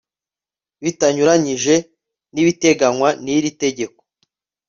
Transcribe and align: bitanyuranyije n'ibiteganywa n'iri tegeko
bitanyuranyije 0.83 1.75
n'ibiteganywa 2.33 3.09
n'iri 3.23 3.49
tegeko 3.61 4.01